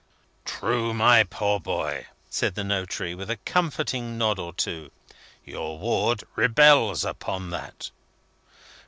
"True, 0.45 0.95
my 0.95 1.21
poor 1.23 1.59
boy," 1.59 2.07
said 2.27 2.55
the 2.55 2.63
notary, 2.63 3.13
with 3.13 3.29
a 3.29 3.35
comforting 3.37 4.17
nod 4.17 4.39
or 4.39 4.51
two; 4.51 4.89
"your 5.45 5.77
ward 5.77 6.23
rebels 6.35 7.05
upon 7.05 7.51
that." 7.51 7.91